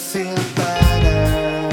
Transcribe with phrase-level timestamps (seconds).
[0.00, 1.68] feel better.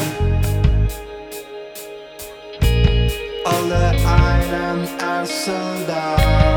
[3.45, 6.56] All the items are sold out.